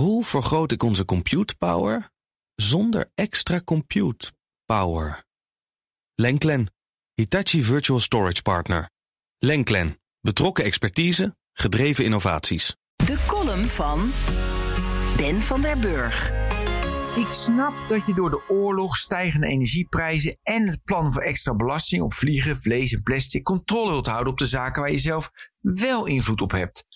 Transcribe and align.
Hoe 0.00 0.24
vergroot 0.24 0.72
ik 0.72 0.82
onze 0.82 1.04
compute 1.04 1.56
power 1.56 2.10
zonder 2.54 3.10
extra 3.14 3.60
compute 3.64 4.32
power? 4.64 5.24
Lenklen, 6.14 6.72
Hitachi 7.14 7.62
Virtual 7.62 8.00
Storage 8.00 8.42
Partner. 8.42 8.90
Lenklen, 9.38 10.00
betrokken 10.20 10.64
expertise, 10.64 11.36
gedreven 11.52 12.04
innovaties. 12.04 12.76
De 12.96 13.24
column 13.26 13.64
van 13.64 14.10
Ben 15.16 15.42
van 15.42 15.60
der 15.60 15.78
Burg. 15.78 16.30
Ik 17.16 17.32
snap 17.32 17.88
dat 17.88 18.06
je 18.06 18.14
door 18.14 18.30
de 18.30 18.48
oorlog, 18.48 18.96
stijgende 18.96 19.46
energieprijzen 19.46 20.38
en 20.42 20.66
het 20.66 20.84
plan 20.84 21.12
voor 21.12 21.22
extra 21.22 21.54
belasting 21.54 22.02
op 22.02 22.14
vliegen, 22.14 22.56
vlees 22.56 22.92
en 22.92 23.02
plastic 23.02 23.42
controle 23.42 23.90
wilt 23.90 24.06
houden 24.06 24.32
op 24.32 24.38
de 24.38 24.46
zaken 24.46 24.82
waar 24.82 24.90
je 24.92 24.98
zelf 24.98 25.30
wel 25.60 26.06
invloed 26.06 26.40
op 26.40 26.50
hebt. 26.50 26.89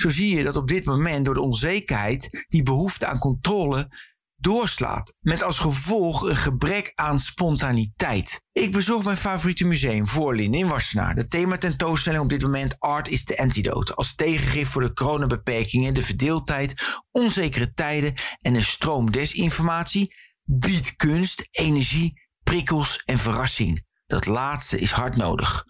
Zo 0.00 0.08
zie 0.08 0.36
je 0.36 0.42
dat 0.42 0.56
op 0.56 0.68
dit 0.68 0.84
moment 0.84 1.24
door 1.24 1.34
de 1.34 1.40
onzekerheid 1.40 2.46
die 2.48 2.62
behoefte 2.62 3.06
aan 3.06 3.18
controle 3.18 3.88
doorslaat. 4.36 5.14
Met 5.20 5.42
als 5.42 5.58
gevolg 5.58 6.22
een 6.22 6.36
gebrek 6.36 6.92
aan 6.94 7.18
spontaniteit. 7.18 8.42
Ik 8.52 8.72
bezocht 8.72 9.04
mijn 9.04 9.16
favoriete 9.16 9.64
museum, 9.64 10.06
Voorlinden 10.06 10.60
in 10.60 10.68
Wassenaar. 10.68 11.14
De 11.14 11.26
thema 11.26 11.58
tentoonstelling 11.58 12.22
op 12.22 12.28
dit 12.28 12.42
moment 12.42 12.76
Art 12.78 13.08
is 13.08 13.24
the 13.24 13.38
Antidote. 13.38 13.94
Als 13.94 14.14
tegengif 14.14 14.68
voor 14.68 14.82
de 14.82 14.92
coronabeperkingen, 14.92 15.94
de 15.94 16.02
verdeeldheid, 16.02 17.00
onzekere 17.10 17.72
tijden 17.72 18.14
en 18.40 18.54
een 18.54 18.62
stroom 18.62 19.10
desinformatie 19.10 20.14
biedt 20.44 20.96
kunst, 20.96 21.48
energie, 21.50 22.20
prikkels 22.42 23.02
en 23.04 23.18
verrassing. 23.18 23.84
Dat 24.06 24.26
laatste 24.26 24.78
is 24.78 24.90
hard 24.90 25.16
nodig. 25.16 25.64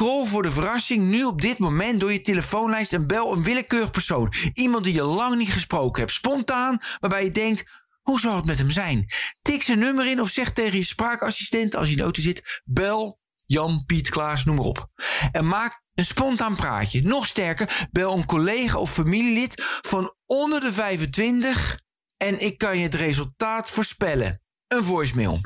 Scroll 0.00 0.26
voor 0.26 0.42
de 0.42 0.50
verrassing 0.50 1.08
nu 1.08 1.24
op 1.24 1.40
dit 1.40 1.58
moment 1.58 2.00
door 2.00 2.12
je 2.12 2.20
telefoonlijst 2.20 2.92
en 2.92 3.06
bel 3.06 3.32
een 3.32 3.42
willekeurig 3.42 3.90
persoon. 3.90 4.32
Iemand 4.52 4.84
die 4.84 4.94
je 4.94 5.02
lang 5.02 5.36
niet 5.36 5.52
gesproken 5.52 6.00
hebt. 6.00 6.12
Spontaan, 6.12 6.78
waarbij 6.98 7.24
je 7.24 7.30
denkt: 7.30 7.70
hoe 8.02 8.20
zal 8.20 8.36
het 8.36 8.44
met 8.44 8.58
hem 8.58 8.70
zijn? 8.70 9.06
Tik 9.42 9.62
zijn 9.62 9.78
nummer 9.78 10.10
in 10.10 10.20
of 10.20 10.28
zeg 10.28 10.52
tegen 10.52 10.78
je 10.78 10.84
spraakassistent 10.84 11.74
als 11.74 11.86
je 11.86 11.90
in 11.90 11.96
de 11.96 12.02
auto 12.02 12.22
zit: 12.22 12.62
bel 12.64 13.20
Jan, 13.46 13.84
Piet, 13.86 14.08
Klaas, 14.08 14.44
noem 14.44 14.56
maar 14.56 14.64
op. 14.64 14.88
En 15.32 15.46
maak 15.46 15.82
een 15.94 16.04
spontaan 16.04 16.56
praatje. 16.56 17.02
Nog 17.02 17.26
sterker, 17.26 17.88
bel 17.90 18.16
een 18.16 18.26
collega 18.26 18.78
of 18.78 18.92
familielid 18.92 19.62
van 19.80 20.14
onder 20.26 20.60
de 20.60 20.72
25 20.72 21.78
en 22.16 22.40
ik 22.40 22.58
kan 22.58 22.76
je 22.76 22.82
het 22.82 22.94
resultaat 22.94 23.70
voorspellen. 23.70 24.42
Een 24.66 24.84
voicemail. 24.84 25.40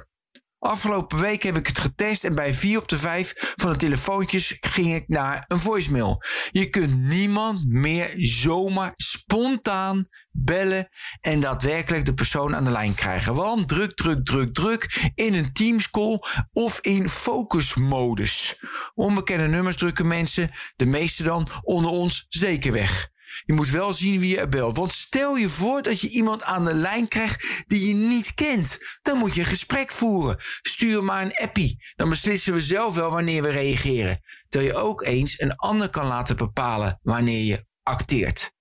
Afgelopen 0.64 1.20
week 1.20 1.42
heb 1.42 1.56
ik 1.56 1.66
het 1.66 1.78
getest 1.78 2.24
en 2.24 2.34
bij 2.34 2.54
vier 2.54 2.78
op 2.78 2.88
de 2.88 2.98
vijf 2.98 3.52
van 3.56 3.70
de 3.70 3.76
telefoontjes 3.76 4.56
ging 4.60 4.94
ik 4.94 5.08
naar 5.08 5.44
een 5.48 5.60
voicemail. 5.60 6.22
Je 6.50 6.70
kunt 6.70 6.98
niemand 6.98 7.68
meer 7.68 8.14
zomaar 8.16 8.92
spontaan 8.96 10.04
bellen 10.30 10.88
en 11.20 11.40
daadwerkelijk 11.40 12.04
de 12.04 12.14
persoon 12.14 12.56
aan 12.56 12.64
de 12.64 12.70
lijn 12.70 12.94
krijgen. 12.94 13.34
Want 13.34 13.68
druk, 13.68 13.94
druk, 13.94 14.24
druk, 14.24 14.54
druk 14.54 15.10
in 15.14 15.34
een 15.34 15.52
Teams 15.52 15.90
call 15.90 16.18
of 16.52 16.78
in 16.80 17.08
focusmodus. 17.08 18.60
Onbekende 18.94 19.46
nummers 19.46 19.76
drukken 19.76 20.06
mensen, 20.06 20.50
de 20.76 20.86
meeste 20.86 21.22
dan 21.22 21.48
onder 21.62 21.90
ons 21.90 22.26
zeker 22.28 22.72
weg. 22.72 23.12
Je 23.44 23.52
moet 23.52 23.70
wel 23.70 23.92
zien 23.92 24.20
wie 24.20 24.36
je 24.36 24.48
belt. 24.48 24.76
Want 24.76 24.92
stel 24.92 25.36
je 25.36 25.48
voor 25.48 25.82
dat 25.82 26.00
je 26.00 26.08
iemand 26.08 26.42
aan 26.42 26.64
de 26.64 26.74
lijn 26.74 27.08
krijgt 27.08 27.64
die 27.66 27.88
je 27.88 27.94
niet 27.94 28.34
kent. 28.34 28.78
Dan 29.02 29.18
moet 29.18 29.34
je 29.34 29.40
een 29.40 29.46
gesprek 29.46 29.90
voeren. 29.90 30.36
Stuur 30.62 31.04
maar 31.04 31.22
een 31.22 31.46
appie. 31.46 31.84
Dan 31.96 32.08
beslissen 32.08 32.52
we 32.52 32.60
zelf 32.60 32.94
wel 32.94 33.10
wanneer 33.10 33.42
we 33.42 33.50
reageren. 33.50 34.20
Terwijl 34.48 34.72
je 34.72 34.78
ook 34.78 35.02
eens 35.02 35.40
een 35.40 35.56
ander 35.56 35.90
kan 35.90 36.06
laten 36.06 36.36
bepalen 36.36 36.98
wanneer 37.02 37.44
je 37.44 37.66
acteert. 37.82 38.52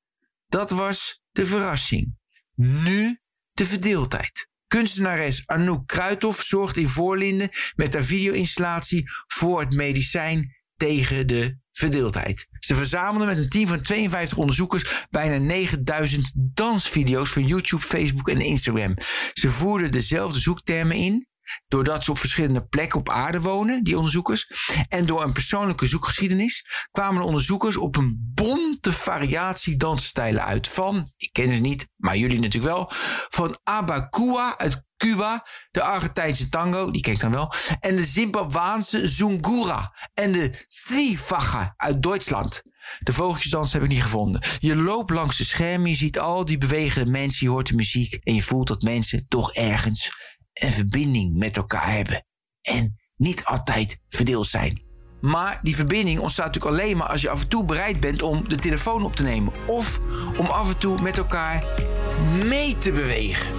Dat 0.47 0.69
was 0.69 1.21
de 1.31 1.45
verrassing. 1.45 2.17
Nu 2.55 3.19
de 3.53 3.65
verdeeldheid. 3.65 4.51
Kunstenares 4.67 5.47
Anouk 5.47 5.87
Kruithof 5.87 6.41
zorgt 6.41 6.77
in 6.77 6.87
Voorlinden 6.87 7.49
met 7.75 7.93
haar 7.93 8.03
video-installatie 8.03 9.03
voor 9.27 9.59
het 9.59 9.73
medicijn 9.73 10.55
tegen 10.75 11.27
de 11.27 11.57
verdeeldheid. 11.73 12.47
Ze 12.59 12.75
verzamelden 12.75 13.27
met 13.27 13.37
een 13.37 13.49
team 13.49 13.67
van 13.67 13.81
52 13.81 14.37
onderzoekers 14.37 15.05
bijna 15.09 15.37
9000 15.37 16.31
dansvideo's 16.35 17.29
van 17.29 17.45
YouTube, 17.45 17.83
Facebook 17.83 18.29
en 18.29 18.41
Instagram. 18.41 18.93
Ze 19.33 19.49
voerden 19.49 19.91
dezelfde 19.91 20.39
zoektermen 20.39 20.95
in, 20.95 21.27
doordat 21.67 22.03
ze 22.03 22.11
op 22.11 22.17
verschillende 22.17 22.65
plekken 22.65 22.99
op 22.99 23.09
aarde 23.09 23.41
wonen, 23.41 23.83
die 23.83 23.95
onderzoekers. 23.95 24.51
En 24.87 25.05
door 25.05 25.23
een 25.23 25.33
persoonlijke 25.33 25.85
zoekgeschiedenis 25.85 26.65
kwamen 26.91 27.21
de 27.21 27.27
onderzoekers 27.27 27.77
op 27.77 27.95
een 27.95 28.31
bonte 28.33 28.91
variatie 28.91 29.77
dansstijlen 29.77 30.43
uit. 30.43 30.67
Van, 30.67 31.11
ik 31.17 31.29
ken 31.33 31.51
ze 31.55 31.61
niet, 31.61 31.87
maar 31.95 32.17
jullie 32.17 32.39
natuurlijk 32.39 32.73
wel, 32.73 32.85
van 33.29 33.59
Abacua 33.63 34.57
uit 34.57 34.83
Cuba, 34.97 35.45
de 35.71 35.81
Argentijnse 35.81 36.49
tango, 36.49 36.91
die 36.91 37.01
ken 37.01 37.13
ik 37.13 37.19
dan 37.19 37.31
wel, 37.31 37.53
en 37.79 37.95
de 37.95 38.03
Zimbabwaanse 38.03 39.07
Zungura 39.07 39.95
en 40.13 40.31
de 40.31 40.63
Zwifacha 40.67 41.73
uit 41.77 42.03
Duitsland. 42.03 42.63
De 42.99 43.13
vogeltjesdans 43.13 43.73
heb 43.73 43.83
ik 43.83 43.89
niet 43.89 44.03
gevonden. 44.03 44.43
Je 44.59 44.75
loopt 44.75 45.09
langs 45.09 45.37
de 45.37 45.43
schermen, 45.43 45.89
je 45.89 45.95
ziet 45.95 46.19
al 46.19 46.45
die 46.45 46.57
bewegende 46.57 47.11
mensen, 47.11 47.45
je 47.45 47.51
hoort 47.51 47.67
de 47.67 47.75
muziek 47.75 48.13
en 48.13 48.35
je 48.35 48.41
voelt 48.41 48.67
dat 48.67 48.81
mensen 48.81 49.25
toch 49.27 49.53
ergens 49.53 50.11
een 50.53 50.71
verbinding 50.71 51.35
met 51.35 51.57
elkaar 51.57 51.91
hebben. 51.91 52.25
En 52.61 52.99
niet 53.15 53.45
altijd 53.45 54.01
verdeeld 54.09 54.47
zijn. 54.47 54.81
Maar 55.21 55.59
die 55.61 55.75
verbinding 55.75 56.19
ontstaat 56.19 56.45
natuurlijk 56.45 56.75
alleen 56.75 56.97
maar 56.97 57.07
als 57.07 57.21
je 57.21 57.29
af 57.29 57.41
en 57.41 57.49
toe 57.49 57.65
bereid 57.65 57.99
bent 57.99 58.21
om 58.21 58.49
de 58.49 58.55
telefoon 58.55 59.03
op 59.03 59.15
te 59.15 59.23
nemen. 59.23 59.53
Of 59.67 59.99
om 60.37 60.45
af 60.45 60.73
en 60.73 60.79
toe 60.79 61.01
met 61.01 61.17
elkaar 61.17 61.63
mee 62.45 62.77
te 62.77 62.91
bewegen. 62.91 63.51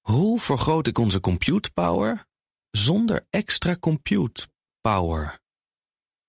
Hoe 0.00 0.40
vergroot 0.40 0.86
ik 0.86 0.98
onze 0.98 1.20
compute 1.20 1.70
power 1.72 2.26
zonder 2.70 3.26
extra 3.30 3.76
compute 3.76 4.46
power? 4.80 5.40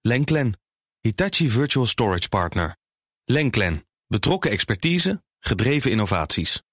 Lenklen, 0.02 0.60
Hitachi 1.00 1.50
Virtual 1.50 1.86
Storage 1.86 2.30
Partner. 2.30 2.78
Lenklen, 3.24 3.88
betrokken 4.08 4.52
expertise, 4.52 5.24
gedreven 5.40 5.92
innovaties. 5.92 6.64